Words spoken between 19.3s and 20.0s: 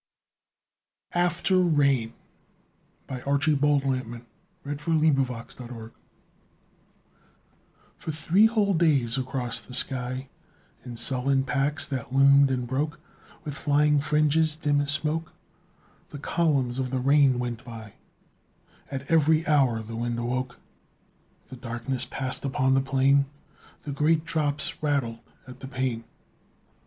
hour the